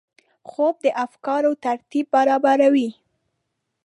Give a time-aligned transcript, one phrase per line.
[0.49, 2.89] خوب د افکارو ترتیب برابروي